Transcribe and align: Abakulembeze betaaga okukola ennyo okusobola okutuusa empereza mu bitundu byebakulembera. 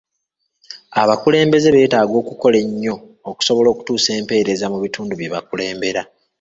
Abakulembeze 1.01 1.67
betaaga 1.75 2.13
okukola 2.21 2.57
ennyo 2.65 2.95
okusobola 3.29 3.67
okutuusa 3.71 4.09
empereza 4.19 4.65
mu 4.73 4.77
bitundu 4.83 5.13
byebakulembera. 5.15 6.01